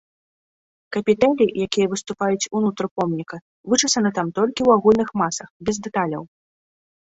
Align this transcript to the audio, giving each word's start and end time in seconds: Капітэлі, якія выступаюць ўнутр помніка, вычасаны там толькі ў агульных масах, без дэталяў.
Капітэлі, 0.95 1.45
якія 1.65 1.87
выступаюць 1.91 2.49
ўнутр 2.61 2.83
помніка, 3.01 3.35
вычасаны 3.75 4.09
там 4.19 4.27
толькі 4.41 4.59
ў 4.67 4.81
агульных 4.81 5.09
масах, 5.25 5.47
без 5.69 5.75
дэталяў. 5.89 6.23